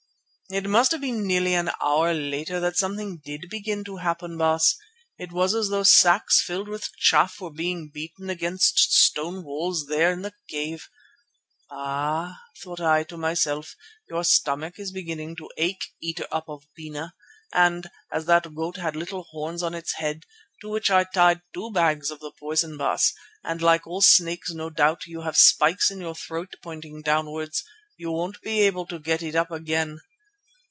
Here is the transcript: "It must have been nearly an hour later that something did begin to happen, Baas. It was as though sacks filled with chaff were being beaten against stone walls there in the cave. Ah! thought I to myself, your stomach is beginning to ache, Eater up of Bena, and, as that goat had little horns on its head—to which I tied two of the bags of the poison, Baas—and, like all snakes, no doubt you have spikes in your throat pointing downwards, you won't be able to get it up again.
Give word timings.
"It 0.53 0.67
must 0.67 0.91
have 0.91 0.99
been 0.99 1.25
nearly 1.25 1.53
an 1.53 1.71
hour 1.81 2.13
later 2.13 2.59
that 2.59 2.75
something 2.75 3.19
did 3.23 3.45
begin 3.49 3.85
to 3.85 3.95
happen, 3.95 4.37
Baas. 4.37 4.75
It 5.17 5.31
was 5.31 5.55
as 5.55 5.69
though 5.69 5.83
sacks 5.83 6.41
filled 6.41 6.67
with 6.67 6.91
chaff 6.97 7.39
were 7.39 7.51
being 7.53 7.87
beaten 7.87 8.29
against 8.29 8.77
stone 8.91 9.45
walls 9.45 9.85
there 9.87 10.11
in 10.11 10.23
the 10.23 10.33
cave. 10.49 10.89
Ah! 11.71 12.37
thought 12.61 12.81
I 12.81 13.05
to 13.05 13.15
myself, 13.15 13.77
your 14.09 14.25
stomach 14.25 14.77
is 14.77 14.91
beginning 14.91 15.37
to 15.37 15.49
ache, 15.55 15.85
Eater 16.01 16.27
up 16.33 16.49
of 16.49 16.67
Bena, 16.75 17.13
and, 17.53 17.89
as 18.11 18.25
that 18.25 18.53
goat 18.53 18.75
had 18.75 18.97
little 18.97 19.23
horns 19.31 19.63
on 19.63 19.73
its 19.73 19.93
head—to 19.93 20.67
which 20.67 20.91
I 20.91 21.05
tied 21.05 21.43
two 21.53 21.67
of 21.67 21.73
the 21.75 21.79
bags 21.79 22.11
of 22.11 22.19
the 22.19 22.33
poison, 22.37 22.75
Baas—and, 22.75 23.61
like 23.61 23.87
all 23.87 24.01
snakes, 24.01 24.51
no 24.51 24.69
doubt 24.69 25.05
you 25.05 25.21
have 25.21 25.37
spikes 25.37 25.89
in 25.89 26.01
your 26.01 26.13
throat 26.13 26.53
pointing 26.61 27.01
downwards, 27.01 27.63
you 27.95 28.11
won't 28.11 28.41
be 28.41 28.59
able 28.63 28.85
to 28.87 28.99
get 28.99 29.23
it 29.23 29.33
up 29.33 29.49
again. 29.49 30.01